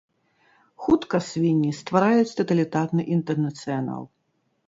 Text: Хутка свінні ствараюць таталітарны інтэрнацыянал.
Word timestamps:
Хутка 0.85 1.19
свінні 1.25 1.71
ствараюць 1.81 2.35
таталітарны 2.41 3.01
інтэрнацыянал. 3.17 4.01